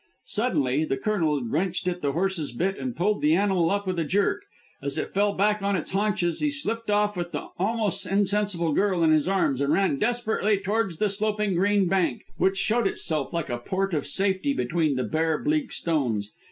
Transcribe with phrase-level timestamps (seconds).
[0.25, 4.03] Suddenly the Colonel wrenched at the horse's bit and pulled the animal up with a
[4.03, 4.41] jerk.
[4.81, 9.03] As it fell back on its haunches he slipped off with the almost insensible girl
[9.03, 13.51] in his arms and ran desperately towards the sloping green bank, which showed itself like
[13.51, 16.31] a port of safety between the bare, bleak stones.